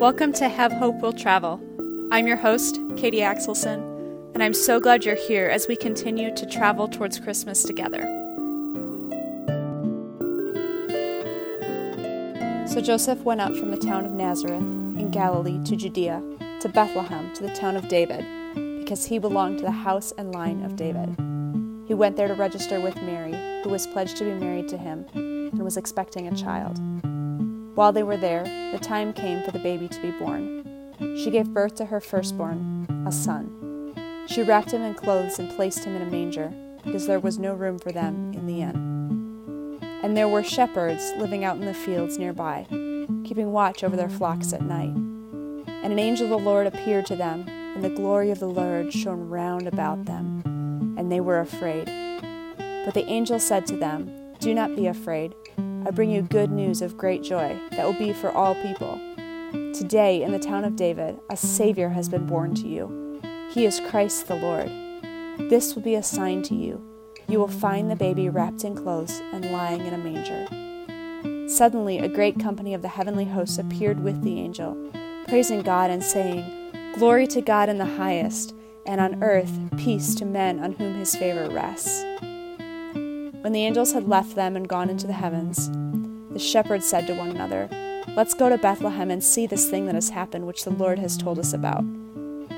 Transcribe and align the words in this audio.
Welcome 0.00 0.32
to 0.32 0.48
Have 0.48 0.72
Hope 0.72 1.02
Will 1.02 1.12
Travel. 1.12 1.60
I'm 2.10 2.26
your 2.26 2.38
host, 2.38 2.80
Katie 2.96 3.18
Axelson, 3.18 3.82
and 4.32 4.42
I'm 4.42 4.54
so 4.54 4.80
glad 4.80 5.04
you're 5.04 5.14
here 5.14 5.50
as 5.50 5.68
we 5.68 5.76
continue 5.76 6.34
to 6.36 6.46
travel 6.46 6.88
towards 6.88 7.20
Christmas 7.20 7.62
together. 7.64 8.00
So 12.66 12.80
Joseph 12.80 13.20
went 13.24 13.42
up 13.42 13.54
from 13.54 13.70
the 13.70 13.76
town 13.76 14.06
of 14.06 14.12
Nazareth 14.12 14.62
in 14.62 15.10
Galilee 15.10 15.62
to 15.64 15.76
Judea, 15.76 16.22
to 16.60 16.68
Bethlehem, 16.70 17.34
to 17.34 17.42
the 17.42 17.54
town 17.54 17.76
of 17.76 17.86
David, 17.88 18.24
because 18.80 19.04
he 19.04 19.18
belonged 19.18 19.58
to 19.58 19.64
the 19.66 19.70
house 19.70 20.12
and 20.12 20.32
line 20.32 20.64
of 20.64 20.76
David. 20.76 21.14
He 21.86 21.92
went 21.92 22.16
there 22.16 22.28
to 22.28 22.32
register 22.32 22.80
with 22.80 22.96
Mary, 23.02 23.34
who 23.62 23.68
was 23.68 23.86
pledged 23.86 24.16
to 24.16 24.24
be 24.24 24.32
married 24.32 24.68
to 24.68 24.78
him 24.78 25.04
and 25.12 25.62
was 25.62 25.76
expecting 25.76 26.26
a 26.26 26.34
child. 26.34 26.80
While 27.74 27.92
they 27.92 28.02
were 28.02 28.16
there, 28.16 28.44
the 28.72 28.78
time 28.80 29.12
came 29.12 29.42
for 29.44 29.52
the 29.52 29.58
baby 29.58 29.88
to 29.88 30.02
be 30.02 30.10
born. 30.10 30.64
She 31.16 31.30
gave 31.30 31.54
birth 31.54 31.76
to 31.76 31.86
her 31.86 32.00
firstborn, 32.00 33.04
a 33.06 33.12
son. 33.12 33.94
She 34.26 34.42
wrapped 34.42 34.72
him 34.72 34.82
in 34.82 34.94
clothes 34.94 35.38
and 35.38 35.54
placed 35.54 35.84
him 35.84 35.96
in 35.96 36.02
a 36.02 36.10
manger, 36.10 36.52
because 36.84 37.06
there 37.06 37.20
was 37.20 37.38
no 37.38 37.54
room 37.54 37.78
for 37.78 37.92
them 37.92 38.32
in 38.34 38.46
the 38.46 38.62
inn. 38.62 39.78
And 40.02 40.16
there 40.16 40.28
were 40.28 40.42
shepherds 40.42 41.12
living 41.18 41.44
out 41.44 41.56
in 41.56 41.64
the 41.64 41.74
fields 41.74 42.18
nearby, 42.18 42.66
keeping 43.24 43.52
watch 43.52 43.84
over 43.84 43.96
their 43.96 44.08
flocks 44.08 44.52
at 44.52 44.62
night. 44.62 44.94
And 44.94 45.92
an 45.92 45.98
angel 45.98 46.24
of 46.24 46.30
the 46.30 46.38
Lord 46.38 46.66
appeared 46.66 47.06
to 47.06 47.16
them, 47.16 47.44
and 47.48 47.84
the 47.84 47.90
glory 47.90 48.30
of 48.30 48.40
the 48.40 48.48
Lord 48.48 48.92
shone 48.92 49.28
round 49.28 49.66
about 49.68 50.04
them, 50.06 50.42
and 50.98 51.10
they 51.10 51.20
were 51.20 51.40
afraid. 51.40 51.86
But 52.84 52.94
the 52.94 53.06
angel 53.06 53.38
said 53.38 53.66
to 53.66 53.76
them, 53.76 54.34
Do 54.40 54.54
not 54.54 54.74
be 54.74 54.86
afraid. 54.86 55.34
I 55.90 55.92
bring 55.92 56.12
you 56.12 56.22
good 56.22 56.52
news 56.52 56.82
of 56.82 56.96
great 56.96 57.20
joy 57.20 57.58
that 57.72 57.84
will 57.84 57.98
be 57.98 58.12
for 58.12 58.30
all 58.30 58.54
people. 58.62 58.96
Today, 59.74 60.22
in 60.22 60.30
the 60.30 60.38
town 60.38 60.62
of 60.62 60.76
David, 60.76 61.18
a 61.28 61.36
Savior 61.36 61.88
has 61.88 62.08
been 62.08 62.26
born 62.26 62.54
to 62.54 62.68
you. 62.68 63.20
He 63.50 63.66
is 63.66 63.80
Christ 63.80 64.28
the 64.28 64.36
Lord. 64.36 64.68
This 65.50 65.74
will 65.74 65.82
be 65.82 65.96
a 65.96 66.02
sign 66.04 66.42
to 66.42 66.54
you. 66.54 66.80
You 67.26 67.40
will 67.40 67.48
find 67.48 67.90
the 67.90 67.96
baby 67.96 68.28
wrapped 68.28 68.62
in 68.62 68.76
clothes 68.76 69.20
and 69.32 69.50
lying 69.50 69.84
in 69.84 69.92
a 69.92 69.98
manger. 69.98 71.48
Suddenly, 71.48 71.98
a 71.98 72.08
great 72.08 72.38
company 72.38 72.72
of 72.72 72.82
the 72.82 72.88
heavenly 72.88 73.24
hosts 73.24 73.58
appeared 73.58 74.04
with 74.04 74.22
the 74.22 74.38
angel, 74.38 74.76
praising 75.26 75.62
God 75.62 75.90
and 75.90 76.04
saying, 76.04 76.44
Glory 76.94 77.26
to 77.26 77.40
God 77.40 77.68
in 77.68 77.78
the 77.78 77.96
highest, 77.96 78.54
and 78.86 79.00
on 79.00 79.24
earth 79.24 79.58
peace 79.76 80.14
to 80.14 80.24
men 80.24 80.60
on 80.60 80.70
whom 80.70 80.94
his 80.94 81.16
favor 81.16 81.50
rests. 81.50 82.04
When 83.40 83.54
the 83.54 83.64
angels 83.64 83.94
had 83.94 84.06
left 84.06 84.34
them 84.34 84.54
and 84.54 84.68
gone 84.68 84.90
into 84.90 85.06
the 85.06 85.14
heavens, 85.14 85.70
the 86.30 86.38
shepherds 86.38 86.86
said 86.86 87.06
to 87.06 87.14
one 87.14 87.30
another, 87.30 87.70
Let's 88.14 88.34
go 88.34 88.50
to 88.50 88.58
Bethlehem 88.58 89.10
and 89.10 89.24
see 89.24 89.46
this 89.46 89.70
thing 89.70 89.86
that 89.86 89.94
has 89.94 90.10
happened, 90.10 90.46
which 90.46 90.64
the 90.64 90.70
Lord 90.70 90.98
has 90.98 91.16
told 91.16 91.38
us 91.38 91.54
about. 91.54 91.82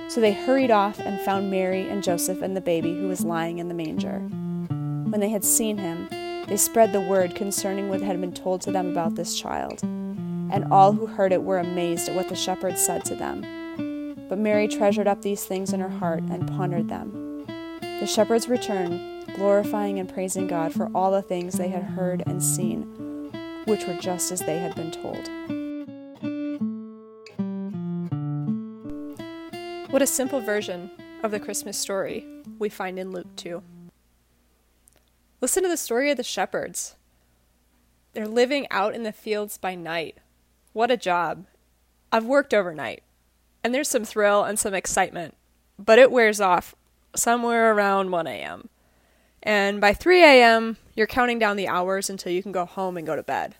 So 0.08 0.20
they 0.20 0.32
hurried 0.32 0.72
off 0.72 0.98
and 0.98 1.20
found 1.20 1.52
Mary 1.52 1.88
and 1.88 2.02
Joseph 2.02 2.42
and 2.42 2.56
the 2.56 2.60
baby 2.60 2.96
who 2.96 3.06
was 3.06 3.24
lying 3.24 3.58
in 3.58 3.68
the 3.68 3.74
manger. 3.74 4.18
When 4.18 5.20
they 5.20 5.28
had 5.28 5.44
seen 5.44 5.78
him, 5.78 6.08
they 6.48 6.56
spread 6.56 6.92
the 6.92 7.00
word 7.00 7.36
concerning 7.36 7.88
what 7.88 8.00
had 8.02 8.20
been 8.20 8.34
told 8.34 8.60
to 8.62 8.72
them 8.72 8.90
about 8.90 9.14
this 9.14 9.38
child. 9.38 9.84
And 9.84 10.66
all 10.72 10.92
who 10.92 11.06
heard 11.06 11.32
it 11.32 11.44
were 11.44 11.58
amazed 11.58 12.08
at 12.08 12.16
what 12.16 12.28
the 12.28 12.34
shepherds 12.34 12.84
said 12.84 13.04
to 13.04 13.14
them. 13.14 14.16
But 14.28 14.38
Mary 14.38 14.66
treasured 14.66 15.06
up 15.06 15.22
these 15.22 15.44
things 15.44 15.72
in 15.72 15.78
her 15.78 15.88
heart 15.88 16.24
and 16.24 16.48
pondered 16.48 16.88
them. 16.88 17.44
The 18.00 18.06
shepherds 18.06 18.48
returned 18.48 19.21
glorifying 19.34 19.98
and 19.98 20.12
praising 20.12 20.46
God 20.46 20.72
for 20.72 20.90
all 20.94 21.10
the 21.10 21.22
things 21.22 21.54
they 21.54 21.68
had 21.68 21.82
heard 21.82 22.22
and 22.26 22.42
seen, 22.42 22.82
which 23.66 23.86
were 23.86 23.98
just 23.98 24.32
as 24.32 24.40
they 24.40 24.58
had 24.58 24.74
been 24.74 24.90
told. 24.90 25.28
What 29.90 30.02
a 30.02 30.06
simple 30.06 30.40
version 30.40 30.90
of 31.22 31.30
the 31.30 31.40
Christmas 31.40 31.76
story 31.78 32.26
we 32.58 32.68
find 32.68 32.98
in 32.98 33.12
Luke 33.12 33.36
2. 33.36 33.62
Listen 35.40 35.62
to 35.64 35.68
the 35.68 35.76
story 35.76 36.10
of 36.10 36.16
the 36.16 36.22
shepherds. 36.22 36.96
They're 38.12 38.28
living 38.28 38.66
out 38.70 38.94
in 38.94 39.02
the 39.02 39.12
fields 39.12 39.58
by 39.58 39.74
night. 39.74 40.18
What 40.72 40.90
a 40.90 40.96
job. 40.96 41.46
I've 42.10 42.24
worked 42.24 42.54
overnight, 42.54 43.02
and 43.64 43.74
there's 43.74 43.88
some 43.88 44.04
thrill 44.04 44.44
and 44.44 44.58
some 44.58 44.74
excitement, 44.74 45.34
but 45.78 45.98
it 45.98 46.10
wears 46.10 46.40
off 46.40 46.74
somewhere 47.14 47.74
around 47.74 48.10
1 48.10 48.26
a.m. 48.26 48.68
And 49.42 49.80
by 49.80 49.92
3 49.92 50.22
a.m., 50.22 50.76
you're 50.94 51.06
counting 51.06 51.38
down 51.38 51.56
the 51.56 51.68
hours 51.68 52.08
until 52.08 52.32
you 52.32 52.42
can 52.42 52.52
go 52.52 52.64
home 52.64 52.96
and 52.96 53.06
go 53.06 53.16
to 53.16 53.22
bed. 53.22 53.56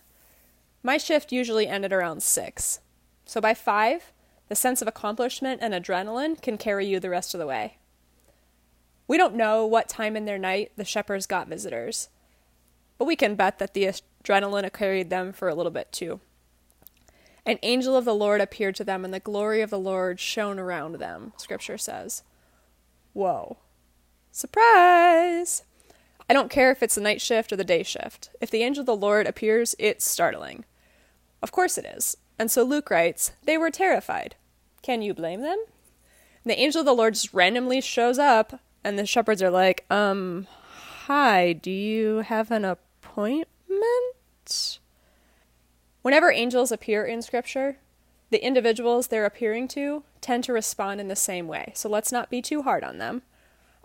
My 0.81 0.97
shift 0.97 1.31
usually 1.31 1.67
ended 1.67 1.91
around 1.91 2.23
6. 2.23 2.79
So 3.25 3.41
by 3.41 3.53
5, 3.53 4.11
the 4.49 4.55
sense 4.55 4.81
of 4.81 4.87
accomplishment 4.87 5.61
and 5.61 5.73
adrenaline 5.73 6.41
can 6.41 6.57
carry 6.57 6.85
you 6.85 6.99
the 6.99 7.09
rest 7.09 7.33
of 7.33 7.39
the 7.39 7.47
way. 7.47 7.77
We 9.07 9.17
don't 9.17 9.35
know 9.35 9.65
what 9.65 9.89
time 9.89 10.15
in 10.15 10.25
their 10.25 10.37
night 10.37 10.71
the 10.77 10.85
shepherds 10.85 11.25
got 11.25 11.47
visitors, 11.47 12.09
but 12.97 13.05
we 13.05 13.15
can 13.15 13.35
bet 13.35 13.59
that 13.59 13.73
the 13.73 13.91
adrenaline 14.23 14.71
carried 14.71 15.09
them 15.09 15.33
for 15.33 15.49
a 15.49 15.55
little 15.55 15.71
bit 15.71 15.91
too. 15.91 16.19
An 17.45 17.59
angel 17.61 17.97
of 17.97 18.05
the 18.05 18.15
Lord 18.15 18.39
appeared 18.39 18.75
to 18.75 18.85
them, 18.85 19.03
and 19.03 19.13
the 19.13 19.19
glory 19.19 19.61
of 19.61 19.69
the 19.69 19.79
Lord 19.79 20.19
shone 20.19 20.57
around 20.57 20.95
them, 20.95 21.33
Scripture 21.35 21.77
says. 21.77 22.23
Whoa. 23.11 23.57
Surprise! 24.31 25.63
I 26.29 26.33
don't 26.33 26.49
care 26.49 26.71
if 26.71 26.81
it's 26.81 26.95
the 26.95 27.01
night 27.01 27.21
shift 27.21 27.51
or 27.51 27.55
the 27.55 27.63
day 27.63 27.83
shift. 27.83 28.29
If 28.39 28.49
the 28.49 28.63
angel 28.63 28.81
of 28.81 28.85
the 28.85 28.95
Lord 28.95 29.27
appears, 29.27 29.75
it's 29.77 30.05
startling. 30.05 30.65
Of 31.41 31.51
course 31.51 31.77
it 31.77 31.85
is. 31.85 32.17
And 32.39 32.49
so 32.49 32.63
Luke 32.63 32.89
writes, 32.89 33.33
They 33.43 33.57
were 33.57 33.69
terrified. 33.69 34.35
Can 34.81 35.01
you 35.01 35.13
blame 35.13 35.41
them? 35.41 35.63
And 36.43 36.51
the 36.51 36.59
angel 36.59 36.79
of 36.79 36.85
the 36.85 36.93
Lord 36.93 37.13
just 37.13 37.33
randomly 37.33 37.81
shows 37.81 38.17
up, 38.17 38.59
and 38.83 38.97
the 38.97 39.05
shepherds 39.05 39.41
are 39.41 39.49
like, 39.49 39.85
Um, 39.91 40.47
hi, 41.05 41.53
do 41.53 41.71
you 41.71 42.19
have 42.19 42.51
an 42.51 42.65
appointment? 42.65 43.47
Whenever 46.01 46.31
angels 46.31 46.71
appear 46.71 47.05
in 47.05 47.21
Scripture, 47.21 47.77
the 48.29 48.43
individuals 48.43 49.07
they're 49.07 49.25
appearing 49.25 49.67
to 49.69 50.03
tend 50.19 50.43
to 50.43 50.53
respond 50.53 50.99
in 50.99 51.07
the 51.07 51.15
same 51.15 51.47
way. 51.47 51.71
So 51.75 51.87
let's 51.87 52.11
not 52.11 52.29
be 52.29 52.41
too 52.41 52.63
hard 52.63 52.83
on 52.83 52.97
them. 52.97 53.21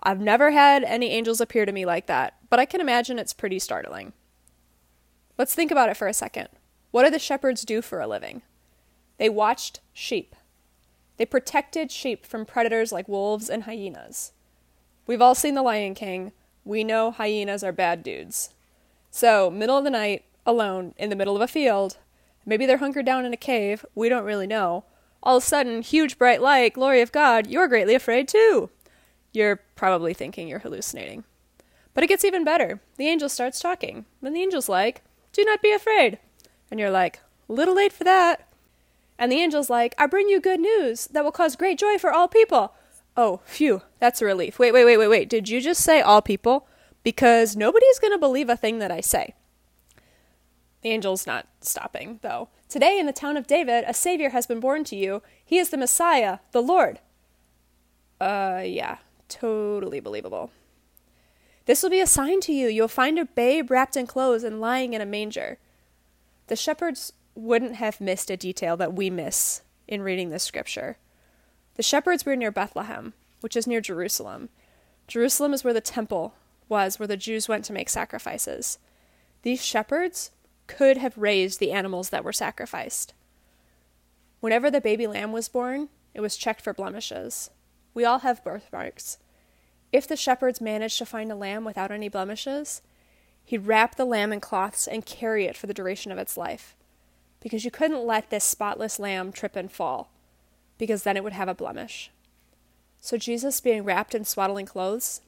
I've 0.02 0.20
never 0.20 0.50
had 0.52 0.84
any 0.84 1.10
angels 1.10 1.40
appear 1.40 1.66
to 1.66 1.72
me 1.72 1.84
like 1.84 2.06
that, 2.06 2.34
but 2.50 2.60
I 2.60 2.64
can 2.64 2.80
imagine 2.80 3.18
it's 3.18 3.32
pretty 3.32 3.58
startling. 3.58 4.12
Let's 5.36 5.54
think 5.54 5.70
about 5.70 5.88
it 5.88 5.96
for 5.96 6.08
a 6.08 6.14
second. 6.14 6.48
What 6.90 7.04
do 7.04 7.10
the 7.10 7.18
shepherds 7.18 7.64
do 7.64 7.82
for 7.82 8.00
a 8.00 8.06
living? 8.06 8.42
They 9.18 9.28
watched 9.28 9.80
sheep. 9.92 10.34
They 11.16 11.26
protected 11.26 11.90
sheep 11.90 12.24
from 12.24 12.46
predators 12.46 12.92
like 12.92 13.08
wolves 13.08 13.50
and 13.50 13.64
hyenas. 13.64 14.32
We've 15.06 15.22
all 15.22 15.34
seen 15.34 15.54
The 15.54 15.62
Lion 15.62 15.94
King. 15.94 16.32
We 16.64 16.84
know 16.84 17.10
hyenas 17.10 17.64
are 17.64 17.72
bad 17.72 18.02
dudes. 18.02 18.50
So, 19.10 19.50
middle 19.50 19.76
of 19.76 19.84
the 19.84 19.90
night, 19.90 20.24
alone, 20.46 20.94
in 20.96 21.10
the 21.10 21.16
middle 21.16 21.34
of 21.34 21.42
a 21.42 21.48
field, 21.48 21.96
maybe 22.46 22.66
they're 22.66 22.78
hunkered 22.78 23.06
down 23.06 23.24
in 23.24 23.32
a 23.32 23.38
cave, 23.38 23.84
we 23.94 24.08
don't 24.08 24.24
really 24.24 24.46
know. 24.46 24.84
All 25.22 25.38
of 25.38 25.42
a 25.42 25.46
sudden, 25.46 25.82
huge 25.82 26.18
bright 26.18 26.40
light, 26.40 26.74
glory 26.74 27.00
of 27.00 27.10
God, 27.10 27.46
you're 27.46 27.68
greatly 27.68 27.94
afraid 27.94 28.28
too. 28.28 28.70
You're 29.32 29.56
probably 29.76 30.14
thinking 30.14 30.48
you're 30.48 30.60
hallucinating. 30.60 31.24
But 31.94 32.04
it 32.04 32.08
gets 32.08 32.24
even 32.24 32.44
better. 32.44 32.80
The 32.96 33.08
angel 33.08 33.28
starts 33.28 33.60
talking, 33.60 34.04
and 34.22 34.34
the 34.34 34.42
angel's 34.42 34.68
like, 34.68 35.02
Do 35.32 35.44
not 35.44 35.62
be 35.62 35.72
afraid. 35.72 36.18
And 36.70 36.78
you're 36.78 36.90
like, 36.90 37.20
Little 37.48 37.74
late 37.74 37.92
for 37.92 38.04
that. 38.04 38.48
And 39.18 39.32
the 39.32 39.40
angel's 39.40 39.68
like, 39.68 39.94
I 39.98 40.06
bring 40.06 40.28
you 40.28 40.40
good 40.40 40.60
news 40.60 41.08
that 41.08 41.24
will 41.24 41.32
cause 41.32 41.56
great 41.56 41.78
joy 41.78 41.98
for 41.98 42.12
all 42.12 42.28
people. 42.28 42.72
Oh, 43.16 43.40
phew, 43.44 43.82
that's 43.98 44.22
a 44.22 44.24
relief. 44.24 44.58
Wait, 44.60 44.72
wait, 44.72 44.84
wait, 44.84 44.96
wait, 44.96 45.08
wait. 45.08 45.28
Did 45.28 45.48
you 45.48 45.60
just 45.60 45.82
say 45.82 46.00
all 46.00 46.22
people? 46.22 46.68
Because 47.02 47.56
nobody's 47.56 47.98
going 47.98 48.12
to 48.12 48.18
believe 48.18 48.48
a 48.48 48.56
thing 48.56 48.78
that 48.78 48.92
I 48.92 49.00
say. 49.00 49.34
The 50.82 50.92
angel's 50.92 51.26
not 51.26 51.48
stopping, 51.60 52.20
though. 52.22 52.48
Today 52.68 52.98
in 52.98 53.06
the 53.06 53.12
town 53.12 53.36
of 53.36 53.48
David, 53.48 53.84
a 53.88 53.94
Savior 53.94 54.30
has 54.30 54.46
been 54.46 54.60
born 54.60 54.84
to 54.84 54.94
you. 54.94 55.22
He 55.44 55.58
is 55.58 55.70
the 55.70 55.76
Messiah, 55.76 56.38
the 56.52 56.62
Lord. 56.62 57.00
Uh, 58.20 58.62
yeah, 58.64 58.98
Totally 59.28 60.00
believable. 60.00 60.50
This 61.66 61.82
will 61.82 61.90
be 61.90 62.00
a 62.00 62.06
sign 62.06 62.40
to 62.40 62.52
you. 62.52 62.68
You'll 62.68 62.88
find 62.88 63.18
a 63.18 63.26
babe 63.26 63.70
wrapped 63.70 63.96
in 63.96 64.06
clothes 64.06 64.42
and 64.42 64.60
lying 64.60 64.94
in 64.94 65.02
a 65.02 65.06
manger. 65.06 65.58
The 66.46 66.56
shepherds 66.56 67.12
wouldn't 67.34 67.76
have 67.76 68.00
missed 68.00 68.30
a 68.30 68.36
detail 68.36 68.76
that 68.78 68.94
we 68.94 69.10
miss 69.10 69.62
in 69.86 70.02
reading 70.02 70.30
this 70.30 70.42
scripture. 70.42 70.96
The 71.74 71.82
shepherds 71.82 72.24
were 72.24 72.36
near 72.36 72.50
Bethlehem, 72.50 73.12
which 73.40 73.56
is 73.56 73.66
near 73.66 73.80
Jerusalem. 73.80 74.48
Jerusalem 75.06 75.52
is 75.52 75.62
where 75.62 75.74
the 75.74 75.80
temple 75.80 76.34
was, 76.68 76.98
where 76.98 77.06
the 77.06 77.16
Jews 77.16 77.48
went 77.48 77.64
to 77.66 77.72
make 77.72 77.88
sacrifices. 77.88 78.78
These 79.42 79.64
shepherds 79.64 80.30
could 80.66 80.96
have 80.96 81.16
raised 81.16 81.60
the 81.60 81.72
animals 81.72 82.10
that 82.10 82.24
were 82.24 82.32
sacrificed. 82.32 83.14
Whenever 84.40 84.70
the 84.70 84.80
baby 84.80 85.06
lamb 85.06 85.32
was 85.32 85.48
born, 85.48 85.88
it 86.14 86.20
was 86.20 86.36
checked 86.36 86.60
for 86.60 86.72
blemishes. 86.72 87.50
We 87.98 88.04
all 88.04 88.20
have 88.20 88.44
birthmarks. 88.44 89.18
If 89.90 90.06
the 90.06 90.14
shepherds 90.14 90.60
managed 90.60 90.98
to 90.98 91.04
find 91.04 91.32
a 91.32 91.34
lamb 91.34 91.64
without 91.64 91.90
any 91.90 92.08
blemishes, 92.08 92.80
he'd 93.44 93.66
wrap 93.66 93.96
the 93.96 94.04
lamb 94.04 94.32
in 94.32 94.38
cloths 94.38 94.86
and 94.86 95.04
carry 95.04 95.46
it 95.46 95.56
for 95.56 95.66
the 95.66 95.74
duration 95.74 96.12
of 96.12 96.18
its 96.18 96.36
life. 96.36 96.76
because 97.40 97.64
you 97.64 97.72
couldn't 97.72 98.06
let 98.06 98.30
this 98.30 98.44
spotless 98.44 99.00
lamb 99.00 99.32
trip 99.32 99.56
and 99.56 99.72
fall, 99.72 100.12
because 100.78 101.02
then 101.02 101.16
it 101.16 101.24
would 101.24 101.32
have 101.32 101.48
a 101.48 101.54
blemish. 101.54 102.12
So, 103.00 103.16
Jesus 103.16 103.60
being 103.60 103.82
wrapped 103.82 104.14
in 104.14 104.24
swaddling 104.24 104.66
clothes 104.66 105.20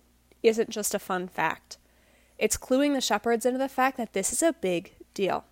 isn't 0.44 0.70
just 0.70 0.94
a 0.94 1.00
fun 1.00 1.26
fact. 1.26 1.76
It's 2.38 2.56
cluing 2.56 2.94
the 2.94 3.00
shepherds 3.00 3.44
into 3.44 3.58
the 3.58 3.68
fact 3.68 3.96
that 3.96 4.12
this 4.12 4.32
is 4.32 4.44
a 4.44 4.52
big 4.52 4.94
deal. 5.12 5.44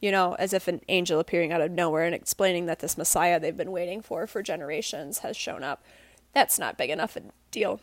You 0.00 0.12
know, 0.12 0.34
as 0.38 0.52
if 0.52 0.68
an 0.68 0.80
angel 0.88 1.18
appearing 1.18 1.52
out 1.52 1.60
of 1.60 1.72
nowhere 1.72 2.04
and 2.04 2.14
explaining 2.14 2.66
that 2.66 2.78
this 2.78 2.96
Messiah 2.96 3.40
they've 3.40 3.56
been 3.56 3.72
waiting 3.72 4.00
for 4.00 4.28
for 4.28 4.44
generations 4.44 5.18
has 5.18 5.36
shown 5.36 5.64
up. 5.64 5.84
That's 6.32 6.58
not 6.58 6.78
big 6.78 6.90
enough 6.90 7.16
a 7.16 7.22
deal. 7.50 7.80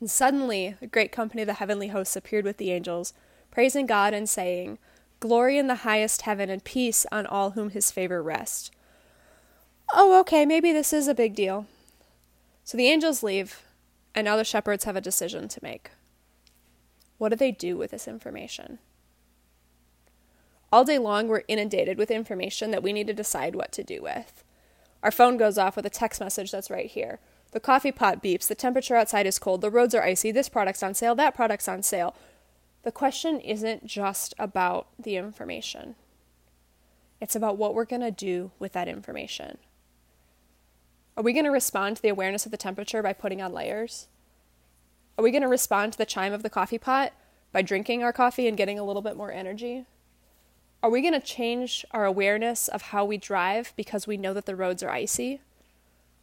And 0.00 0.10
suddenly, 0.10 0.76
a 0.82 0.86
great 0.86 1.12
company 1.12 1.42
of 1.42 1.46
the 1.46 1.54
heavenly 1.54 1.88
hosts 1.88 2.16
appeared 2.16 2.44
with 2.44 2.56
the 2.56 2.72
angels, 2.72 3.12
praising 3.50 3.86
God 3.86 4.14
and 4.14 4.28
saying, 4.28 4.78
Glory 5.20 5.56
in 5.56 5.68
the 5.68 5.76
highest 5.76 6.22
heaven 6.22 6.50
and 6.50 6.64
peace 6.64 7.06
on 7.12 7.26
all 7.26 7.50
whom 7.50 7.70
his 7.70 7.92
favor 7.92 8.20
rests. 8.22 8.72
Oh, 9.94 10.18
okay, 10.20 10.44
maybe 10.44 10.72
this 10.72 10.92
is 10.92 11.06
a 11.06 11.14
big 11.14 11.36
deal. 11.36 11.66
So 12.64 12.76
the 12.76 12.88
angels 12.88 13.22
leave, 13.22 13.62
and 14.14 14.24
now 14.24 14.36
the 14.36 14.44
shepherds 14.44 14.84
have 14.84 14.96
a 14.96 15.00
decision 15.00 15.48
to 15.48 15.60
make. 15.62 15.90
What 17.18 17.28
do 17.28 17.36
they 17.36 17.52
do 17.52 17.76
with 17.76 17.92
this 17.92 18.08
information? 18.08 18.80
All 20.72 20.84
day 20.84 20.98
long, 20.98 21.28
we're 21.28 21.42
inundated 21.46 21.98
with 21.98 22.10
information 22.10 22.70
that 22.70 22.82
we 22.82 22.92
need 22.92 23.06
to 23.06 23.14
decide 23.14 23.54
what 23.54 23.70
to 23.72 23.84
do 23.84 24.02
with. 24.02 24.42
Our 25.02 25.10
phone 25.10 25.36
goes 25.36 25.58
off 25.58 25.76
with 25.76 25.86
a 25.86 25.90
text 25.90 26.20
message 26.20 26.50
that's 26.50 26.70
right 26.70 26.90
here. 26.90 27.20
The 27.52 27.60
coffee 27.60 27.92
pot 27.92 28.22
beeps, 28.22 28.48
the 28.48 28.54
temperature 28.54 28.96
outside 28.96 29.26
is 29.26 29.38
cold, 29.38 29.60
the 29.60 29.70
roads 29.70 29.94
are 29.94 30.02
icy, 30.02 30.32
this 30.32 30.48
product's 30.48 30.82
on 30.82 30.94
sale, 30.94 31.14
that 31.14 31.34
product's 31.34 31.68
on 31.68 31.82
sale. 31.82 32.14
The 32.82 32.92
question 32.92 33.38
isn't 33.40 33.86
just 33.86 34.34
about 34.38 34.88
the 34.98 35.16
information, 35.16 35.94
it's 37.20 37.36
about 37.36 37.58
what 37.58 37.74
we're 37.74 37.84
going 37.84 38.02
to 38.02 38.10
do 38.10 38.50
with 38.58 38.72
that 38.72 38.88
information. 38.88 39.58
Are 41.16 41.22
we 41.22 41.34
going 41.34 41.44
to 41.44 41.50
respond 41.50 41.96
to 41.96 42.02
the 42.02 42.08
awareness 42.08 42.46
of 42.46 42.52
the 42.52 42.56
temperature 42.56 43.02
by 43.02 43.12
putting 43.12 43.42
on 43.42 43.52
layers? 43.52 44.08
Are 45.18 45.22
we 45.22 45.30
going 45.30 45.42
to 45.42 45.48
respond 45.48 45.92
to 45.92 45.98
the 45.98 46.06
chime 46.06 46.32
of 46.32 46.42
the 46.42 46.50
coffee 46.50 46.78
pot 46.78 47.12
by 47.52 47.60
drinking 47.60 48.02
our 48.02 48.14
coffee 48.14 48.48
and 48.48 48.56
getting 48.56 48.78
a 48.78 48.84
little 48.84 49.02
bit 49.02 49.16
more 49.16 49.30
energy? 49.30 49.84
Are 50.82 50.90
we 50.90 51.02
going 51.02 51.12
to 51.12 51.20
change 51.20 51.84
our 51.92 52.06
awareness 52.06 52.66
of 52.66 52.82
how 52.82 53.04
we 53.04 53.18
drive 53.18 53.74
because 53.76 54.06
we 54.06 54.16
know 54.16 54.32
that 54.32 54.46
the 54.46 54.56
roads 54.56 54.82
are 54.82 54.90
icy? 54.90 55.40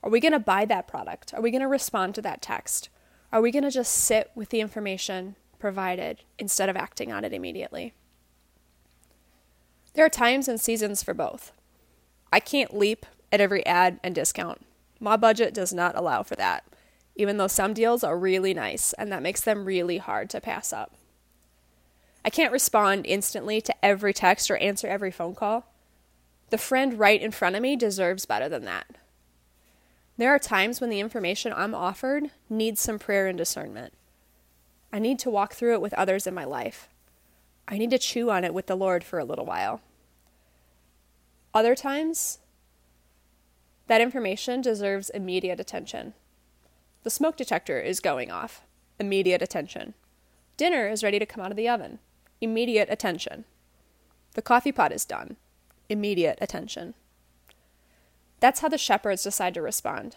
Are 0.04 0.10
we 0.10 0.20
going 0.20 0.32
to 0.32 0.40
buy 0.40 0.66
that 0.66 0.88
product? 0.88 1.34
Are 1.34 1.42
we 1.42 1.52
going 1.52 1.62
to 1.62 1.68
respond 1.68 2.16
to 2.16 2.22
that 2.22 2.42
text? 2.42 2.90
Are 3.32 3.42
we 3.42 3.52
going 3.52 3.64
to 3.64 3.72
just 3.72 3.94
sit 3.94 4.32
with 4.34 4.50
the 4.50 4.62
information 4.62 5.36
provided 5.60 6.24
instead 6.38 6.70
of 6.70 6.78
acting 6.78 7.12
on 7.12 7.26
it 7.26 7.34
immediately? 7.34 7.94
There 9.94 10.06
are 10.06 10.10
times 10.10 10.48
and 10.48 10.60
seasons 10.60 11.04
for 11.04 11.14
both. 11.14 11.52
I 12.32 12.40
can't 12.40 12.78
leap 12.78 13.06
at 13.32 13.42
every 13.42 13.66
ad 13.66 14.00
and 14.04 14.16
discount. 14.16 14.66
My 15.00 15.18
budget 15.18 15.54
does 15.54 15.74
not 15.74 15.98
allow 15.98 16.24
for 16.24 16.36
that, 16.36 16.64
even 17.16 17.38
though 17.38 17.48
some 17.48 17.74
deals 17.74 18.04
are 18.04 18.18
really 18.18 18.54
nice 18.54 18.94
and 18.94 19.12
that 19.12 19.24
makes 19.24 19.42
them 19.42 19.66
really 19.66 19.98
hard 19.98 20.30
to 20.30 20.42
pass 20.42 20.72
up. 20.72 20.96
I 22.24 22.30
can't 22.30 22.52
respond 22.52 23.06
instantly 23.06 23.62
to 23.62 23.86
every 23.86 24.14
text 24.14 24.52
or 24.52 24.58
answer 24.58 24.88
every 24.88 25.12
phone 25.12 25.36
call. 25.36 25.66
The 26.50 26.58
friend 26.58 27.00
right 27.00 27.22
in 27.22 27.32
front 27.32 27.56
of 27.56 27.62
me 27.62 27.76
deserves 27.76 28.26
better 28.26 28.50
than 28.50 28.66
that. 28.66 28.88
There 30.20 30.36
are 30.36 30.40
times 30.40 30.82
when 30.82 30.90
the 30.90 31.00
information 31.00 31.54
I'm 31.56 31.74
offered 31.74 32.30
needs 32.50 32.82
some 32.82 33.00
prayer 33.00 33.28
and 33.28 33.38
discernment. 33.38 33.94
I 34.92 35.00
need 35.00 35.18
to 35.20 35.30
walk 35.30 35.54
through 35.54 35.76
it 35.76 35.82
with 35.82 35.94
others 35.94 36.28
in 36.28 36.34
my 36.34 36.44
life. 36.44 36.90
I 37.70 37.78
need 37.78 37.90
to 37.92 37.98
chew 37.98 38.30
on 38.30 38.44
it 38.44 38.54
with 38.54 38.66
the 38.66 38.76
Lord 38.76 39.02
for 39.02 39.18
a 39.18 39.24
little 39.24 39.46
while. 39.46 39.80
Other 41.54 41.74
times, 41.74 42.40
that 43.88 44.02
information 44.02 44.60
deserves 44.60 45.10
immediate 45.10 45.62
attention. 45.62 46.14
The 47.04 47.10
smoke 47.10 47.38
detector 47.38 47.80
is 47.80 48.02
going 48.02 48.30
off. 48.30 48.64
Immediate 49.00 49.42
attention. 49.42 49.94
Dinner 50.58 50.90
is 50.90 51.02
ready 51.02 51.20
to 51.20 51.26
come 51.26 51.46
out 51.46 51.52
of 51.52 51.58
the 51.58 51.70
oven. 51.70 52.00
Immediate 52.42 52.90
attention. 52.92 53.46
The 54.34 54.42
coffee 54.42 54.74
pot 54.74 54.92
is 54.92 55.06
done. 55.06 55.38
Immediate 55.88 56.40
attention. 56.42 56.96
That's 58.40 58.62
how 58.62 58.70
the 58.70 58.78
shepherds 58.78 59.24
decide 59.24 59.54
to 59.56 59.62
respond. 59.62 60.16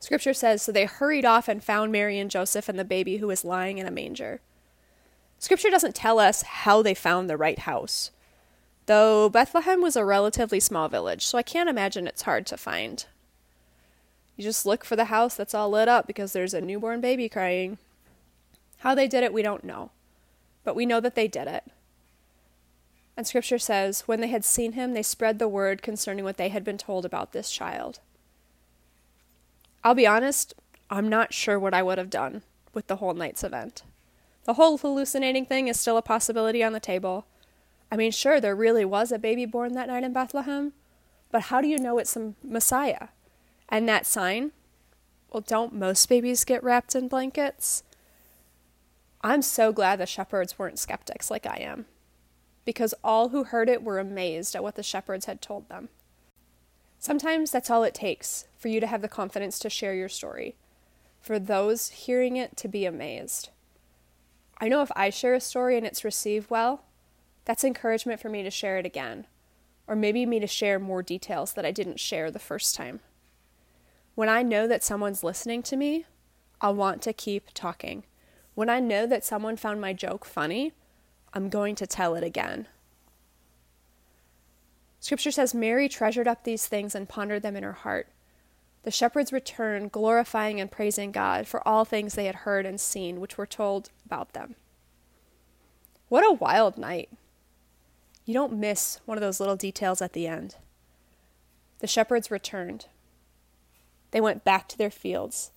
Scripture 0.00 0.34
says, 0.34 0.62
So 0.62 0.72
they 0.72 0.84
hurried 0.84 1.24
off 1.24 1.48
and 1.48 1.62
found 1.62 1.90
Mary 1.90 2.18
and 2.18 2.30
Joseph 2.30 2.68
and 2.68 2.78
the 2.78 2.84
baby 2.84 3.18
who 3.18 3.26
was 3.26 3.44
lying 3.44 3.78
in 3.78 3.86
a 3.86 3.90
manger. 3.90 4.40
Scripture 5.38 5.70
doesn't 5.70 5.94
tell 5.94 6.18
us 6.18 6.42
how 6.42 6.82
they 6.82 6.94
found 6.94 7.28
the 7.28 7.36
right 7.36 7.58
house 7.60 8.10
though 8.86 9.28
Bethlehem 9.28 9.80
was 9.80 9.96
a 9.96 10.04
relatively 10.04 10.60
small 10.60 10.88
village, 10.88 11.24
so 11.24 11.38
I 11.38 11.42
can't 11.42 11.68
imagine 11.68 12.06
it's 12.06 12.22
hard 12.22 12.46
to 12.46 12.56
find. 12.56 13.04
You 14.36 14.44
just 14.44 14.66
look 14.66 14.84
for 14.84 14.96
the 14.96 15.06
house 15.06 15.34
that's 15.34 15.54
all 15.54 15.70
lit 15.70 15.88
up 15.88 16.06
because 16.06 16.32
there's 16.32 16.54
a 16.54 16.60
newborn 16.60 17.00
baby 17.00 17.28
crying. 17.28 17.78
How 18.78 18.94
they 18.94 19.06
did 19.08 19.24
it, 19.24 19.32
we 19.32 19.42
don't 19.42 19.64
know, 19.64 19.90
but 20.64 20.76
we 20.76 20.86
know 20.86 21.00
that 21.00 21.14
they 21.14 21.28
did 21.28 21.46
it. 21.46 21.64
And 23.16 23.26
Scripture 23.26 23.58
says, 23.58 24.02
when 24.02 24.20
they 24.20 24.28
had 24.28 24.44
seen 24.44 24.72
him, 24.72 24.92
they 24.92 25.02
spread 25.02 25.38
the 25.38 25.48
word 25.48 25.82
concerning 25.82 26.24
what 26.24 26.36
they 26.36 26.48
had 26.48 26.64
been 26.64 26.78
told 26.78 27.04
about 27.04 27.32
this 27.32 27.50
child. 27.50 28.00
I'll 29.84 29.94
be 29.94 30.06
honest, 30.06 30.54
I'm 30.90 31.08
not 31.08 31.32
sure 31.32 31.58
what 31.58 31.74
I 31.74 31.82
would 31.82 31.98
have 31.98 32.10
done 32.10 32.42
with 32.72 32.88
the 32.88 32.96
whole 32.96 33.14
night's 33.14 33.44
event. 33.44 33.82
The 34.44 34.54
whole 34.54 34.78
hallucinating 34.78 35.46
thing 35.46 35.68
is 35.68 35.78
still 35.78 35.96
a 35.96 36.02
possibility 36.02 36.62
on 36.62 36.72
the 36.72 36.80
table, 36.80 37.26
I 37.94 37.96
mean, 37.96 38.10
sure, 38.10 38.40
there 38.40 38.56
really 38.56 38.84
was 38.84 39.12
a 39.12 39.20
baby 39.20 39.46
born 39.46 39.74
that 39.74 39.86
night 39.86 40.02
in 40.02 40.12
Bethlehem, 40.12 40.72
but 41.30 41.42
how 41.42 41.60
do 41.60 41.68
you 41.68 41.78
know 41.78 41.98
it's 41.98 42.14
the 42.14 42.34
Messiah? 42.42 43.08
And 43.68 43.88
that 43.88 44.04
sign? 44.04 44.50
Well, 45.30 45.44
don't 45.46 45.72
most 45.72 46.08
babies 46.08 46.42
get 46.42 46.64
wrapped 46.64 46.96
in 46.96 47.06
blankets? 47.06 47.84
I'm 49.22 49.42
so 49.42 49.72
glad 49.72 50.00
the 50.00 50.06
shepherds 50.06 50.58
weren't 50.58 50.80
skeptics 50.80 51.30
like 51.30 51.46
I 51.46 51.58
am, 51.58 51.86
because 52.64 52.94
all 53.02 53.28
who 53.28 53.44
heard 53.44 53.68
it 53.68 53.82
were 53.82 53.98
amazed 53.98 54.54
at 54.54 54.62
what 54.62 54.74
the 54.74 54.82
shepherds 54.82 55.26
had 55.26 55.42
told 55.42 55.68
them. 55.68 55.88
Sometimes 56.98 57.50
that's 57.50 57.70
all 57.70 57.84
it 57.84 57.94
takes 57.94 58.46
for 58.56 58.68
you 58.68 58.80
to 58.80 58.86
have 58.86 59.02
the 59.02 59.08
confidence 59.08 59.58
to 59.58 59.68
share 59.68 59.94
your 59.94 60.08
story, 60.08 60.56
for 61.20 61.38
those 61.38 61.90
hearing 61.90 62.36
it 62.36 62.56
to 62.56 62.68
be 62.68 62.86
amazed. 62.86 63.50
I 64.58 64.68
know 64.68 64.82
if 64.82 64.90
I 64.96 65.10
share 65.10 65.34
a 65.34 65.40
story 65.40 65.76
and 65.76 65.86
it's 65.86 66.04
received 66.04 66.50
well, 66.50 66.84
that's 67.44 67.64
encouragement 67.64 68.20
for 68.20 68.30
me 68.30 68.42
to 68.42 68.50
share 68.50 68.78
it 68.78 68.86
again, 68.86 69.26
or 69.86 69.94
maybe 69.94 70.24
me 70.24 70.40
to 70.40 70.46
share 70.46 70.78
more 70.78 71.02
details 71.02 71.52
that 71.52 71.66
I 71.66 71.72
didn't 71.72 72.00
share 72.00 72.30
the 72.30 72.38
first 72.38 72.74
time. 72.74 73.00
When 74.14 74.28
I 74.28 74.42
know 74.42 74.66
that 74.66 74.82
someone's 74.82 75.24
listening 75.24 75.62
to 75.64 75.76
me, 75.76 76.06
I'll 76.60 76.74
want 76.74 77.02
to 77.02 77.12
keep 77.12 77.50
talking. 77.52 78.04
When 78.54 78.70
I 78.70 78.80
know 78.80 79.06
that 79.06 79.24
someone 79.24 79.56
found 79.56 79.80
my 79.80 79.92
joke 79.92 80.24
funny, 80.24 80.72
I'm 81.34 81.48
going 81.48 81.74
to 81.74 81.86
tell 81.86 82.14
it 82.14 82.22
again. 82.22 82.68
Scripture 85.00 85.32
says 85.32 85.52
Mary 85.52 85.88
treasured 85.88 86.28
up 86.28 86.44
these 86.44 86.66
things 86.66 86.94
and 86.94 87.08
pondered 87.08 87.42
them 87.42 87.56
in 87.56 87.64
her 87.64 87.72
heart. 87.72 88.08
The 88.84 88.90
shepherds 88.90 89.32
returned, 89.32 89.92
glorifying 89.92 90.60
and 90.60 90.70
praising 90.70 91.10
God 91.10 91.46
for 91.46 91.66
all 91.66 91.84
things 91.84 92.14
they 92.14 92.26
had 92.26 92.36
heard 92.36 92.64
and 92.64 92.80
seen, 92.80 93.20
which 93.20 93.36
were 93.36 93.46
told 93.46 93.90
about 94.06 94.32
them. 94.32 94.54
What 96.08 96.24
a 96.24 96.32
wild 96.32 96.78
night! 96.78 97.10
You 98.24 98.32
don't 98.32 98.58
miss 98.58 99.00
one 99.04 99.18
of 99.18 99.22
those 99.22 99.40
little 99.40 99.56
details 99.56 100.00
at 100.00 100.12
the 100.12 100.26
end. 100.26 100.56
The 101.80 101.86
shepherds 101.86 102.30
returned. 102.30 102.86
They 104.12 104.20
went 104.20 104.44
back 104.44 104.68
to 104.68 104.78
their 104.78 104.90
fields. 104.90 105.50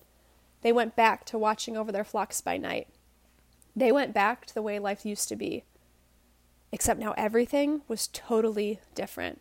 They 0.62 0.72
went 0.72 0.96
back 0.96 1.24
to 1.26 1.38
watching 1.38 1.76
over 1.76 1.92
their 1.92 2.04
flocks 2.04 2.40
by 2.40 2.56
night. 2.56 2.88
They 3.76 3.92
went 3.92 4.12
back 4.12 4.44
to 4.46 4.54
the 4.54 4.62
way 4.62 4.78
life 4.78 5.06
used 5.06 5.28
to 5.28 5.36
be. 5.36 5.64
Except 6.70 7.00
now 7.00 7.14
everything 7.16 7.82
was 7.88 8.08
totally 8.08 8.80
different. 8.94 9.40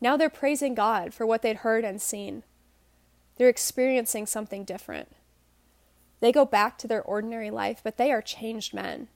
Now 0.00 0.16
they're 0.16 0.30
praising 0.30 0.74
God 0.74 1.14
for 1.14 1.24
what 1.24 1.42
they'd 1.42 1.58
heard 1.58 1.84
and 1.84 2.00
seen. 2.02 2.42
They're 3.36 3.48
experiencing 3.48 4.26
something 4.26 4.64
different. 4.64 5.12
They 6.20 6.32
go 6.32 6.44
back 6.44 6.78
to 6.78 6.88
their 6.88 7.02
ordinary 7.02 7.50
life, 7.50 7.80
but 7.82 7.96
they 7.96 8.10
are 8.12 8.22
changed 8.22 8.74
men. 8.74 9.08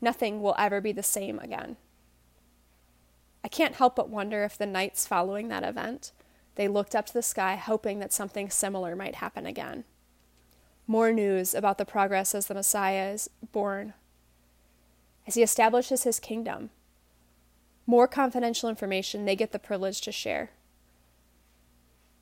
Nothing 0.00 0.40
will 0.40 0.54
ever 0.58 0.80
be 0.80 0.92
the 0.92 1.02
same 1.02 1.38
again. 1.38 1.76
I 3.44 3.48
can't 3.48 3.76
help 3.76 3.96
but 3.96 4.10
wonder 4.10 4.44
if 4.44 4.56
the 4.56 4.66
nights 4.66 5.06
following 5.06 5.48
that 5.48 5.64
event, 5.64 6.12
they 6.56 6.68
looked 6.68 6.94
up 6.94 7.06
to 7.06 7.12
the 7.12 7.22
sky 7.22 7.56
hoping 7.56 7.98
that 8.00 8.12
something 8.12 8.50
similar 8.50 8.94
might 8.94 9.16
happen 9.16 9.46
again. 9.46 9.84
More 10.86 11.12
news 11.12 11.54
about 11.54 11.78
the 11.78 11.84
progress 11.84 12.34
as 12.34 12.46
the 12.46 12.54
Messiah 12.54 13.12
is 13.12 13.30
born, 13.52 13.94
as 15.26 15.34
he 15.34 15.42
establishes 15.42 16.04
his 16.04 16.20
kingdom. 16.20 16.70
More 17.86 18.06
confidential 18.06 18.68
information 18.68 19.24
they 19.24 19.36
get 19.36 19.52
the 19.52 19.58
privilege 19.58 20.00
to 20.02 20.12
share. 20.12 20.50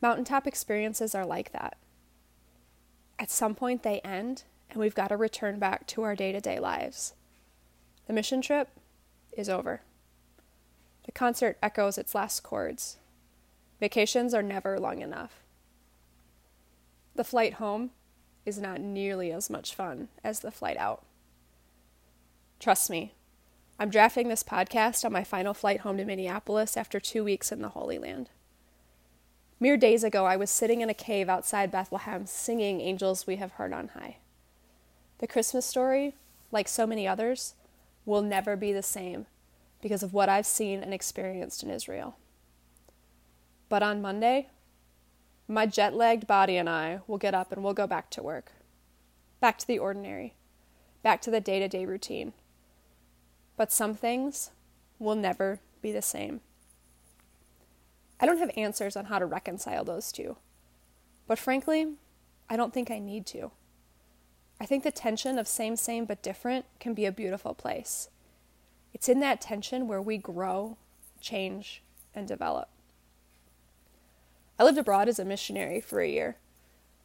Mountaintop 0.01 0.47
experiences 0.47 1.15
are 1.15 1.27
like 1.27 1.53
that. 1.53 1.77
At 3.19 3.31
some 3.31 3.55
point, 3.55 3.83
they 3.83 4.01
end, 4.01 4.45
and 4.71 4.79
we've 4.79 4.95
got 4.95 5.09
to 5.09 5.17
return 5.17 5.59
back 5.59 5.87
to 5.89 6.03
our 6.03 6.15
day 6.15 6.33
to 6.33 6.41
day 6.41 6.61
lives. 6.61 7.15
The 8.07 8.13
mission 8.13 8.41
trip 8.41 8.69
is 9.33 9.49
over. 9.49 9.83
The 11.05 11.13
concert 11.13 11.59
echoes 11.63 11.99
its 11.99 12.15
last 12.15 12.43
chords. 12.43 12.99
Vacations 13.81 14.35
are 14.35 14.43
never 14.43 14.79
long 14.79 15.01
enough. 15.01 15.43
The 17.15 17.25
flight 17.25 17.55
home 17.55 17.91
is 18.47 18.59
not 18.59 18.81
nearly 18.81 19.33
as 19.33 19.51
much 19.51 19.75
fun 19.75 20.09
as 20.23 20.41
the 20.41 20.51
flight 20.51 20.77
out. 20.77 21.05
Trust 22.59 22.91
me, 22.91 23.15
I'm 23.79 23.89
drafting 23.89 24.27
this 24.29 24.43
podcast 24.43 25.05
on 25.05 25.13
my 25.13 25.23
final 25.23 25.55
flight 25.55 25.81
home 25.81 25.97
to 25.99 26.05
Minneapolis 26.05 26.77
after 26.77 26.99
two 26.99 27.23
weeks 27.23 27.53
in 27.53 27.63
the 27.63 27.69
Holy 27.69 27.99
Land. 27.99 28.31
Mere 29.61 29.77
days 29.77 30.03
ago, 30.03 30.27
I 30.27 30.37
was 30.37 30.51
sitting 30.51 30.81
in 30.81 30.91
a 30.91 30.95
cave 30.95 31.29
outside 31.29 31.71
Bethlehem 31.71 32.27
singing 32.27 32.81
Angels 32.81 33.29
We 33.29 33.37
Have 33.37 33.53
Heard 33.53 33.73
on 33.73 33.89
High. 33.89 34.17
The 35.19 35.29
Christmas 35.29 35.67
story, 35.67 36.15
like 36.51 36.67
so 36.67 36.85
many 36.85 37.07
others, 37.07 37.55
will 38.05 38.23
never 38.23 38.57
be 38.57 38.73
the 38.73 38.83
same 38.83 39.27
because 39.81 40.03
of 40.03 40.13
what 40.13 40.29
I've 40.29 40.47
seen 40.47 40.83
and 40.83 40.93
experienced 40.93 41.63
in 41.63 41.71
Israel. 41.71 42.17
But 43.69 43.85
on 43.85 44.03
Monday, 44.03 44.49
my 45.47 45.67
jet 45.67 45.95
lagged 45.95 46.27
body 46.27 46.57
and 46.57 46.69
I 46.69 47.01
will 47.07 47.19
get 47.19 47.35
up 47.35 47.53
and 47.53 47.63
we'll 47.63 47.75
go 47.75 47.87
back 47.87 48.11
to 48.11 48.23
work. 48.23 48.53
Back 49.41 49.59
to 49.59 49.67
the 49.67 49.79
ordinary. 49.79 50.35
Back 51.05 51.23
to 51.23 51.31
the 51.31 51.41
day 51.41 51.61
to 51.61 51.69
day 51.69 51.87
routine. 51.87 52.33
But 53.59 53.73
some 53.73 53.95
things 53.95 54.53
will 55.01 55.17
never 55.17 55.59
be 55.83 55.91
the 55.91 56.01
same. 56.01 56.41
I 58.21 58.25
don't 58.25 58.39
have 58.39 58.53
answers 58.57 58.97
on 58.97 59.07
how 59.07 59.19
to 59.19 59.27
reconcile 59.27 59.85
those 59.85 60.13
two. 60.13 60.37
But 61.27 61.41
frankly, 61.41 61.95
I 62.49 62.57
don't 62.57 62.73
think 62.73 62.89
I 62.91 63.01
need 63.01 63.27
to. 63.27 63.51
I 64.61 64.67
think 64.67 64.85
the 64.85 64.93
tension 64.93 65.39
of 65.39 65.49
same, 65.49 65.75
same, 65.75 66.05
but 66.05 66.23
different 66.23 66.67
can 66.79 66.95
be 66.95 67.05
a 67.05 67.13
beautiful 67.13 67.53
place. 67.53 68.09
It's 68.95 69.09
in 69.09 69.19
that 69.21 69.41
tension 69.41 69.89
where 69.89 70.01
we 70.01 70.19
grow, 70.19 70.77
change, 71.21 71.83
and 72.15 72.29
develop. 72.29 72.69
I 74.57 74.65
lived 74.65 74.79
abroad 74.79 75.09
as 75.09 75.19
a 75.19 75.25
missionary 75.25 75.81
for 75.81 76.01
a 76.01 76.09
year, 76.09 76.37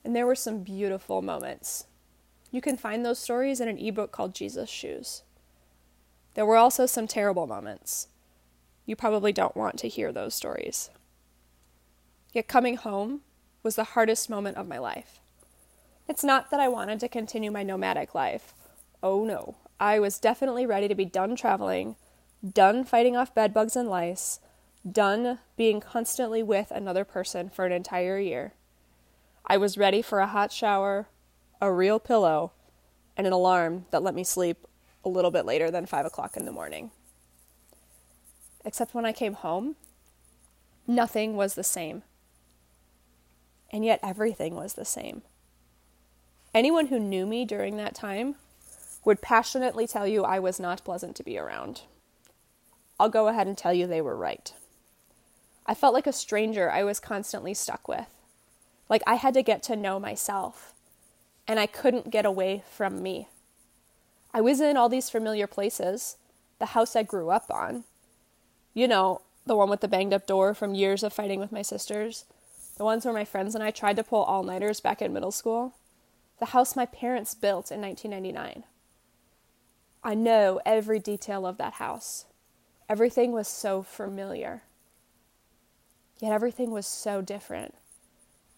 and 0.05 0.15
there 0.15 0.27
were 0.27 0.35
some 0.35 0.63
beautiful 0.63 1.23
moments. 1.23 1.87
You 2.51 2.61
can 2.61 2.77
find 2.77 3.03
those 3.03 3.17
stories 3.17 3.59
in 3.59 3.67
an 3.67 3.79
ebook 3.79 4.11
called 4.11 4.35
Jesus 4.35 4.69
Shoes. 4.69 5.23
There 6.33 6.45
were 6.45 6.57
also 6.57 6.85
some 6.85 7.07
terrible 7.07 7.47
moments. 7.47 8.07
You 8.85 8.95
probably 8.95 9.31
don't 9.31 9.55
want 9.55 9.77
to 9.79 9.87
hear 9.87 10.11
those 10.11 10.33
stories. 10.33 10.89
Yet 12.31 12.47
coming 12.47 12.77
home 12.77 13.21
was 13.61 13.75
the 13.75 13.83
hardest 13.83 14.29
moment 14.29 14.57
of 14.57 14.67
my 14.67 14.77
life. 14.77 15.19
It's 16.07 16.23
not 16.23 16.49
that 16.49 16.59
I 16.59 16.67
wanted 16.67 16.99
to 16.99 17.07
continue 17.07 17.51
my 17.51 17.63
nomadic 17.63 18.13
life. 18.13 18.53
Oh 19.01 19.23
no, 19.23 19.55
I 19.79 19.99
was 19.99 20.19
definitely 20.19 20.65
ready 20.65 20.87
to 20.87 20.95
be 20.95 21.05
done 21.05 21.35
traveling, 21.35 21.95
done 22.47 22.83
fighting 22.83 23.15
off 23.15 23.35
bedbugs 23.35 23.75
and 23.75 23.89
lice, 23.89 24.39
done 24.89 25.39
being 25.55 25.79
constantly 25.79 26.43
with 26.43 26.71
another 26.71 27.05
person 27.05 27.49
for 27.49 27.65
an 27.65 27.71
entire 27.71 28.19
year. 28.19 28.53
I 29.45 29.57
was 29.57 29.77
ready 29.77 30.01
for 30.01 30.19
a 30.19 30.27
hot 30.27 30.51
shower, 30.51 31.07
a 31.61 31.71
real 31.71 31.99
pillow, 31.99 32.51
and 33.15 33.27
an 33.27 33.33
alarm 33.33 33.85
that 33.91 34.03
let 34.03 34.15
me 34.15 34.23
sleep 34.23 34.67
a 35.03 35.09
little 35.09 35.31
bit 35.31 35.45
later 35.45 35.69
than 35.69 35.85
5 35.85 36.05
o'clock 36.05 36.37
in 36.37 36.45
the 36.45 36.51
morning. 36.51 36.91
Except 38.65 38.93
when 38.93 39.05
I 39.05 39.11
came 39.11 39.33
home, 39.33 39.75
nothing 40.87 41.35
was 41.35 41.55
the 41.55 41.63
same 41.63 42.03
and 43.73 43.83
yet 43.83 43.99
everything 44.03 44.53
was 44.53 44.73
the 44.73 44.85
same. 44.85 45.23
Anyone 46.53 46.87
who 46.87 46.99
knew 46.99 47.25
me 47.25 47.43
during 47.43 47.75
that 47.77 47.95
time 47.95 48.35
would 49.03 49.19
passionately 49.19 49.87
tell 49.87 50.07
you 50.07 50.23
I 50.23 50.37
was 50.37 50.59
not 50.59 50.85
pleasant 50.85 51.15
to 51.17 51.23
be 51.23 51.39
around. 51.39 51.81
I'll 52.99 53.09
go 53.09 53.27
ahead 53.27 53.47
and 53.47 53.57
tell 53.57 53.73
you 53.73 53.87
they 53.87 54.01
were 54.01 54.15
right. 54.15 54.53
I 55.65 55.73
felt 55.73 55.95
like 55.95 56.05
a 56.05 56.13
stranger 56.13 56.69
I 56.69 56.83
was 56.83 56.99
constantly 56.99 57.55
stuck 57.55 57.87
with. 57.87 58.05
Like 58.87 59.01
I 59.07 59.15
had 59.15 59.33
to 59.33 59.41
get 59.41 59.63
to 59.63 59.75
know 59.75 59.99
myself, 59.99 60.73
and 61.47 61.59
I 61.59 61.65
couldn't 61.65 62.11
get 62.11 62.25
away 62.25 62.63
from 62.69 63.01
me. 63.01 63.27
I 64.33 64.41
was 64.41 64.59
in 64.59 64.77
all 64.77 64.89
these 64.89 65.09
familiar 65.09 65.47
places, 65.47 66.17
the 66.59 66.67
house 66.67 66.95
I 66.95 67.03
grew 67.03 67.29
up 67.29 67.51
on. 67.51 67.83
You 68.73 68.87
know, 68.87 69.21
the 69.45 69.55
one 69.55 69.69
with 69.69 69.81
the 69.81 69.87
banged 69.87 70.13
up 70.13 70.25
door 70.25 70.53
from 70.53 70.73
years 70.73 71.03
of 71.03 71.13
fighting 71.13 71.39
with 71.39 71.51
my 71.51 71.61
sisters, 71.61 72.25
the 72.77 72.83
ones 72.83 73.05
where 73.05 73.13
my 73.13 73.25
friends 73.25 73.53
and 73.53 73.63
I 73.63 73.71
tried 73.71 73.97
to 73.97 74.03
pull 74.03 74.23
all 74.23 74.43
nighters 74.43 74.79
back 74.79 75.01
in 75.01 75.13
middle 75.13 75.31
school, 75.31 75.75
the 76.39 76.47
house 76.47 76.75
my 76.75 76.85
parents 76.85 77.35
built 77.35 77.71
in 77.71 77.81
1999. 77.81 78.63
I 80.03 80.15
know 80.15 80.59
every 80.65 80.99
detail 80.99 81.45
of 81.45 81.57
that 81.57 81.73
house. 81.73 82.25
Everything 82.89 83.31
was 83.31 83.47
so 83.47 83.83
familiar. 83.83 84.63
Yet 86.19 86.33
everything 86.33 86.71
was 86.71 86.87
so 86.87 87.21
different. 87.21 87.75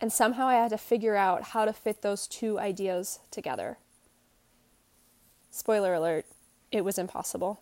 And 0.02 0.12
somehow 0.12 0.48
I 0.48 0.56
had 0.56 0.72
to 0.72 0.78
figure 0.78 1.16
out 1.16 1.44
how 1.44 1.66
to 1.66 1.74
fit 1.74 2.02
those 2.02 2.28
two 2.28 2.60
ideas 2.60 3.20
together. 3.30 3.78
Spoiler 5.56 5.94
alert, 5.94 6.26
it 6.70 6.84
was 6.84 6.98
impossible. 6.98 7.62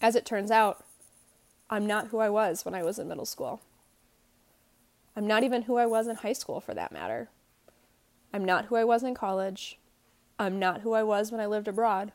As 0.00 0.16
it 0.16 0.24
turns 0.24 0.50
out, 0.50 0.82
I'm 1.68 1.84
not 1.84 2.08
who 2.08 2.20
I 2.20 2.30
was 2.30 2.64
when 2.64 2.74
I 2.74 2.82
was 2.82 2.98
in 2.98 3.06
middle 3.06 3.26
school. 3.26 3.60
I'm 5.14 5.26
not 5.26 5.42
even 5.42 5.62
who 5.62 5.76
I 5.76 5.84
was 5.84 6.06
in 6.08 6.16
high 6.16 6.32
school 6.32 6.62
for 6.62 6.72
that 6.72 6.90
matter. 6.90 7.28
I'm 8.32 8.46
not 8.46 8.64
who 8.64 8.76
I 8.76 8.84
was 8.84 9.02
in 9.02 9.14
college. 9.14 9.78
I'm 10.38 10.58
not 10.58 10.80
who 10.80 10.94
I 10.94 11.02
was 11.02 11.30
when 11.30 11.38
I 11.38 11.44
lived 11.44 11.68
abroad. 11.68 12.12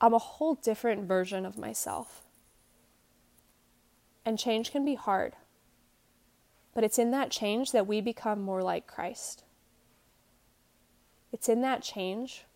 I'm 0.00 0.14
a 0.14 0.18
whole 0.18 0.54
different 0.54 1.06
version 1.06 1.44
of 1.44 1.58
myself. 1.58 2.22
And 4.24 4.38
change 4.38 4.72
can 4.72 4.86
be 4.86 4.94
hard. 4.94 5.36
But 6.72 6.84
it's 6.84 6.98
in 6.98 7.10
that 7.10 7.30
change 7.30 7.70
that 7.72 7.86
we 7.86 8.00
become 8.00 8.40
more 8.40 8.62
like 8.62 8.86
Christ. 8.86 9.44
It's 11.32 11.50
in 11.50 11.60
that 11.60 11.82
change 11.82 12.46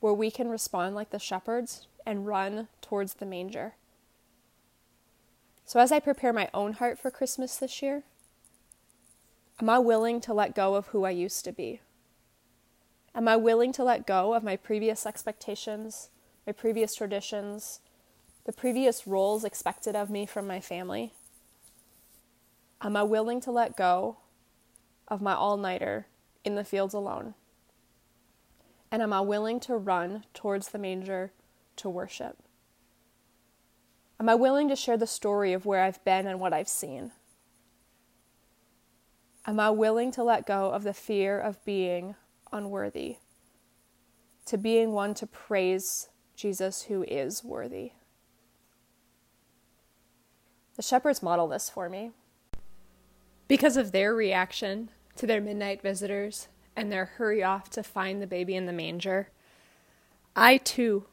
where 0.00 0.12
we 0.12 0.30
can 0.30 0.48
respond 0.48 0.94
like 0.94 1.10
the 1.10 1.18
shepherds 1.18 1.86
and 2.06 2.26
run 2.26 2.68
towards 2.80 3.14
the 3.14 3.26
manger. 3.26 3.74
So, 5.64 5.80
as 5.80 5.92
I 5.92 6.00
prepare 6.00 6.32
my 6.32 6.48
own 6.54 6.74
heart 6.74 6.98
for 6.98 7.10
Christmas 7.10 7.56
this 7.56 7.82
year, 7.82 8.04
am 9.60 9.68
I 9.68 9.78
willing 9.78 10.20
to 10.22 10.32
let 10.32 10.54
go 10.54 10.76
of 10.76 10.88
who 10.88 11.04
I 11.04 11.10
used 11.10 11.44
to 11.44 11.52
be? 11.52 11.80
Am 13.14 13.28
I 13.28 13.36
willing 13.36 13.72
to 13.72 13.84
let 13.84 14.06
go 14.06 14.34
of 14.34 14.42
my 14.42 14.56
previous 14.56 15.04
expectations, 15.04 16.08
my 16.46 16.52
previous 16.52 16.94
traditions, 16.94 17.80
the 18.46 18.52
previous 18.52 19.06
roles 19.06 19.44
expected 19.44 19.94
of 19.94 20.08
me 20.08 20.24
from 20.24 20.46
my 20.46 20.60
family? 20.60 21.12
Am 22.80 22.96
I 22.96 23.02
willing 23.02 23.40
to 23.42 23.50
let 23.50 23.76
go 23.76 24.18
of 25.08 25.20
my 25.20 25.34
all 25.34 25.56
nighter 25.56 26.06
in 26.44 26.54
the 26.54 26.64
fields 26.64 26.94
alone? 26.94 27.34
And 28.90 29.02
am 29.02 29.12
I 29.12 29.20
willing 29.20 29.60
to 29.60 29.76
run 29.76 30.24
towards 30.32 30.68
the 30.68 30.78
manger 30.78 31.32
to 31.76 31.88
worship? 31.88 32.38
Am 34.20 34.28
I 34.28 34.34
willing 34.34 34.68
to 34.68 34.76
share 34.76 34.96
the 34.96 35.06
story 35.06 35.52
of 35.52 35.66
where 35.66 35.82
I've 35.82 36.02
been 36.04 36.26
and 36.26 36.40
what 36.40 36.52
I've 36.52 36.68
seen? 36.68 37.12
Am 39.46 39.60
I 39.60 39.70
willing 39.70 40.10
to 40.12 40.24
let 40.24 40.46
go 40.46 40.70
of 40.70 40.82
the 40.82 40.92
fear 40.92 41.38
of 41.38 41.64
being 41.64 42.16
unworthy, 42.52 43.16
to 44.46 44.58
being 44.58 44.92
one 44.92 45.14
to 45.14 45.26
praise 45.26 46.08
Jesus 46.34 46.82
who 46.82 47.04
is 47.04 47.44
worthy? 47.44 47.92
The 50.76 50.82
shepherds 50.82 51.22
model 51.22 51.48
this 51.48 51.70
for 51.70 51.88
me. 51.88 52.10
Because 53.46 53.76
of 53.76 53.92
their 53.92 54.14
reaction 54.14 54.90
to 55.16 55.26
their 55.26 55.40
midnight 55.40 55.82
visitors 55.82 56.48
and 56.78 56.92
their 56.92 57.06
hurry 57.06 57.42
off 57.42 57.68
to 57.70 57.82
find 57.82 58.22
the 58.22 58.26
baby 58.26 58.54
in 58.54 58.66
the 58.66 58.72
manger, 58.72 59.30
I 60.36 60.58
too 60.58 61.06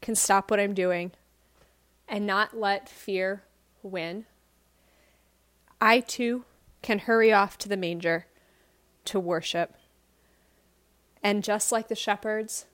can 0.00 0.14
stop 0.14 0.50
what 0.50 0.58
I'm 0.58 0.72
doing 0.72 1.12
and 2.08 2.26
not 2.26 2.56
let 2.56 2.88
fear 2.88 3.42
win, 3.82 4.24
I 5.82 6.00
too 6.00 6.44
can 6.80 7.00
hurry 7.00 7.30
off 7.30 7.58
to 7.58 7.68
the 7.68 7.76
manger 7.76 8.26
to 9.04 9.20
worship. 9.20 9.74
And 11.22 11.44
just 11.44 11.72
like 11.72 11.88
the 11.88 11.94
shepherds, 11.94 12.64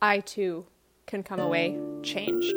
I 0.00 0.20
too 0.20 0.66
can 1.06 1.24
come 1.24 1.40
away 1.40 1.76
changed. 2.04 2.56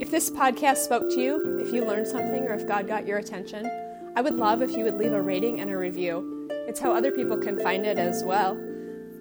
If 0.00 0.10
this 0.10 0.30
podcast 0.30 0.78
spoke 0.78 1.10
to 1.10 1.20
you, 1.20 1.58
if 1.60 1.72
you 1.72 1.84
learned 1.84 2.08
something, 2.08 2.44
or 2.44 2.54
if 2.54 2.66
God 2.66 2.88
got 2.88 3.06
your 3.06 3.18
attention, 3.18 3.70
I 4.14 4.20
would 4.20 4.34
love 4.34 4.60
if 4.62 4.76
you 4.76 4.84
would 4.84 4.98
leave 4.98 5.12
a 5.12 5.22
rating 5.22 5.60
and 5.60 5.70
a 5.70 5.76
review. 5.76 6.48
It's 6.68 6.80
how 6.80 6.92
other 6.92 7.10
people 7.10 7.36
can 7.36 7.58
find 7.58 7.86
it 7.86 7.98
as 7.98 8.22
well. 8.22 8.54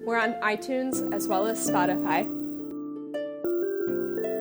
We're 0.03 0.17
on 0.17 0.33
iTunes 0.41 1.13
as 1.13 1.27
well 1.27 1.47
as 1.47 1.65
Spotify. 1.65 2.25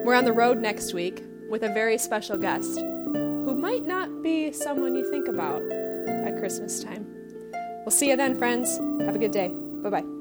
We're 0.03 0.15
on 0.15 0.25
the 0.25 0.33
road 0.33 0.57
next 0.57 0.93
week 0.93 1.23
with 1.49 1.63
a 1.63 1.69
very 1.69 1.97
special 1.97 2.37
guest 2.37 2.79
who 2.79 3.55
might 3.55 3.85
not 3.85 4.23
be 4.23 4.51
someone 4.51 4.95
you 4.95 5.09
think 5.09 5.27
about 5.27 5.61
at 5.71 6.37
Christmas 6.37 6.83
time. 6.83 7.05
We'll 7.85 7.91
see 7.91 8.09
you 8.09 8.15
then, 8.17 8.37
friends. 8.37 8.77
Have 9.05 9.15
a 9.15 9.19
good 9.19 9.31
day. 9.31 9.49
Bye 9.49 9.89
bye. 9.89 10.20